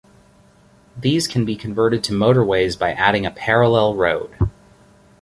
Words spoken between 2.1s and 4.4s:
motorways by adding a parallel road.